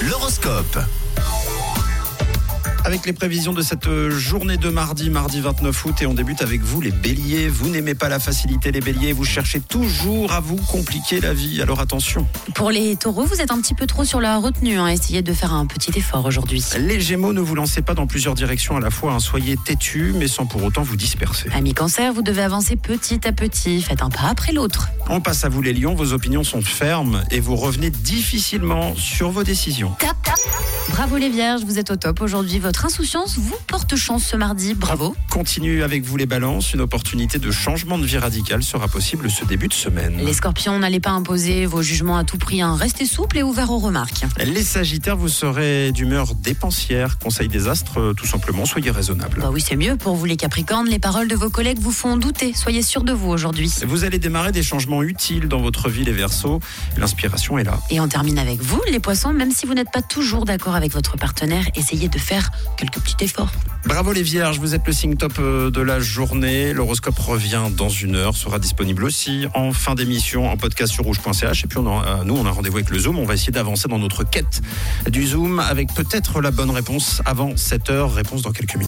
L'horoscope. 0.00 0.78
Avec 2.90 3.06
les 3.06 3.12
prévisions 3.12 3.52
de 3.52 3.62
cette 3.62 3.88
journée 4.08 4.56
de 4.56 4.68
mardi, 4.68 5.10
mardi 5.10 5.40
29 5.40 5.84
août, 5.84 5.94
et 6.02 6.06
on 6.06 6.14
débute 6.14 6.42
avec 6.42 6.60
vous 6.60 6.80
les 6.80 6.90
béliers. 6.90 7.46
Vous 7.46 7.68
n'aimez 7.68 7.94
pas 7.94 8.08
la 8.08 8.18
facilité 8.18 8.72
les 8.72 8.80
béliers, 8.80 9.12
vous 9.12 9.24
cherchez 9.24 9.60
toujours 9.60 10.32
à 10.32 10.40
vous 10.40 10.56
compliquer 10.56 11.20
la 11.20 11.32
vie, 11.32 11.62
alors 11.62 11.78
attention. 11.78 12.26
Pour 12.52 12.72
les 12.72 12.96
taureaux, 12.96 13.26
vous 13.26 13.40
êtes 13.40 13.52
un 13.52 13.60
petit 13.60 13.74
peu 13.74 13.86
trop 13.86 14.04
sur 14.04 14.20
la 14.20 14.38
retenue. 14.38 14.76
Hein. 14.76 14.88
Essayez 14.88 15.22
de 15.22 15.32
faire 15.32 15.54
un 15.54 15.66
petit 15.66 15.96
effort 15.96 16.26
aujourd'hui. 16.26 16.64
Les 16.80 17.00
gémeaux, 17.00 17.32
ne 17.32 17.40
vous 17.40 17.54
lancez 17.54 17.80
pas 17.80 17.94
dans 17.94 18.08
plusieurs 18.08 18.34
directions 18.34 18.76
à 18.76 18.80
la 18.80 18.90
fois, 18.90 19.12
hein. 19.12 19.20
soyez 19.20 19.56
têtus, 19.56 20.12
mais 20.16 20.26
sans 20.26 20.46
pour 20.46 20.64
autant 20.64 20.82
vous 20.82 20.96
disperser. 20.96 21.48
Amis 21.52 21.74
cancer, 21.74 22.12
vous 22.12 22.22
devez 22.22 22.42
avancer 22.42 22.74
petit 22.74 23.24
à 23.24 23.30
petit. 23.30 23.82
Faites 23.82 24.02
un 24.02 24.10
pas 24.10 24.26
après 24.28 24.50
l'autre. 24.50 24.88
On 25.08 25.20
passe 25.20 25.44
à 25.44 25.48
vous 25.48 25.62
les 25.62 25.74
lions, 25.74 25.94
vos 25.94 26.12
opinions 26.12 26.42
sont 26.42 26.60
fermes 26.60 27.22
et 27.30 27.38
vous 27.38 27.54
revenez 27.54 27.90
difficilement 27.90 28.96
sur 28.96 29.30
vos 29.30 29.44
décisions. 29.44 29.94
Bravo 30.90 31.16
les 31.18 31.28
vierges, 31.28 31.62
vous 31.62 31.78
êtes 31.78 31.90
au 31.92 31.96
top 31.96 32.20
aujourd'hui. 32.20 32.58
Votre 32.58 32.79
insouciance 32.84 33.36
vous 33.38 33.56
porte 33.66 33.96
chance 33.96 34.24
ce 34.24 34.36
mardi. 34.36 34.74
Bravo. 34.74 35.14
Continue 35.30 35.82
avec 35.82 36.04
vous 36.04 36.16
les 36.16 36.26
balances, 36.26 36.72
une 36.74 36.80
opportunité 36.80 37.38
de 37.38 37.50
changement 37.50 37.98
de 37.98 38.06
vie 38.06 38.18
radical 38.18 38.62
sera 38.62 38.88
possible 38.88 39.30
ce 39.30 39.44
début 39.44 39.68
de 39.68 39.72
semaine. 39.74 40.16
Les 40.18 40.32
scorpions, 40.32 40.78
n'allez 40.78 41.00
pas 41.00 41.10
imposer 41.10 41.66
vos 41.66 41.82
jugements 41.82 42.16
à 42.16 42.24
tout 42.24 42.38
prix. 42.38 42.62
hein. 42.62 42.74
Restez 42.74 43.06
souple 43.06 43.38
et 43.38 43.42
ouvert 43.42 43.70
aux 43.70 43.78
remarques. 43.78 44.24
Les 44.44 44.62
sagittaires, 44.62 45.16
vous 45.16 45.28
serez 45.28 45.92
d'humeur 45.92 46.34
dépensière. 46.34 47.18
Conseil 47.18 47.48
des 47.48 47.68
astres, 47.68 48.12
tout 48.16 48.26
simplement, 48.26 48.64
soyez 48.64 48.90
raisonnable. 48.90 49.40
Bah 49.40 49.50
oui, 49.52 49.60
c'est 49.66 49.76
mieux 49.76 49.96
pour 49.96 50.14
vous 50.16 50.24
les 50.24 50.36
capricornes. 50.36 50.88
Les 50.88 50.98
paroles 50.98 51.28
de 51.28 51.34
vos 51.36 51.50
collègues 51.50 51.78
vous 51.80 51.92
font 51.92 52.16
douter. 52.16 52.52
Soyez 52.54 52.82
sûrs 52.82 53.04
de 53.04 53.12
vous 53.12 53.28
aujourd'hui. 53.30 53.72
Vous 53.86 54.04
allez 54.04 54.18
démarrer 54.18 54.52
des 54.52 54.62
changements 54.62 55.02
utiles 55.02 55.48
dans 55.48 55.60
votre 55.60 55.88
vie, 55.88 56.04
les 56.04 56.12
versos. 56.12 56.60
L'inspiration 56.96 57.58
est 57.58 57.64
là. 57.64 57.78
Et 57.90 58.00
on 58.00 58.08
termine 58.08 58.38
avec 58.38 58.60
vous, 58.62 58.80
les 58.90 59.00
poissons. 59.00 59.32
Même 59.32 59.52
si 59.52 59.66
vous 59.66 59.74
n'êtes 59.74 59.90
pas 59.92 60.02
toujours 60.02 60.44
d'accord 60.44 60.74
avec 60.74 60.92
votre 60.92 61.16
partenaire, 61.16 61.64
essayez 61.74 62.08
de 62.08 62.18
faire 62.18 62.50
quelques 62.76 62.98
petits 63.00 63.16
efforts. 63.24 63.50
Bravo 63.86 64.12
les 64.12 64.22
vierges, 64.22 64.58
vous 64.58 64.74
êtes 64.74 64.86
le 64.86 64.92
signe 64.92 65.16
top 65.16 65.32
euh, 65.38 65.70
de 65.70 65.80
la 65.80 66.00
journée. 66.00 66.72
L'horoscope 66.72 67.18
revient 67.18 67.62
dans 67.76 67.88
une 67.88 68.14
heure, 68.16 68.36
sera 68.36 68.58
disponible 68.58 69.04
aussi 69.04 69.46
en 69.54 69.72
fin 69.72 69.94
d'émission 69.94 70.50
en 70.50 70.56
podcast 70.56 70.92
sur 70.92 71.04
rouge.ch. 71.04 71.64
Et 71.64 71.66
puis 71.66 71.78
on 71.78 71.86
a- 72.00 72.04
euh, 72.20 72.24
nous, 72.24 72.36
on 72.36 72.44
a 72.46 72.50
rendez-vous 72.50 72.76
avec 72.78 72.90
le 72.90 72.98
Zoom. 72.98 73.18
On 73.18 73.24
va 73.24 73.34
essayer 73.34 73.52
d'avancer 73.52 73.88
dans 73.88 73.98
notre 73.98 74.24
quête 74.24 74.60
du 75.08 75.26
Zoom 75.26 75.60
avec 75.60 75.92
peut-être 75.94 76.40
la 76.40 76.50
bonne 76.50 76.70
réponse 76.70 77.22
avant 77.24 77.56
7 77.56 77.90
heures. 77.90 78.12
Réponse 78.14 78.42
dans 78.42 78.52
quelques 78.52 78.76
minutes. 78.76 78.78